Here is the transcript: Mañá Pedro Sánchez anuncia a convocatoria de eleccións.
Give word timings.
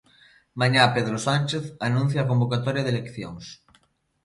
Mañá 0.59 0.83
Pedro 0.95 1.17
Sánchez 1.27 1.65
anuncia 1.87 2.19
a 2.21 2.29
convocatoria 2.31 2.83
de 2.85 2.91
eleccións. 2.95 3.45